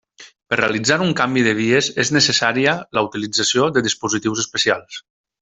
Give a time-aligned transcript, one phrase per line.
[0.51, 4.99] Per realitzar un canvi de vies és necessària la utilització de dispositius especials.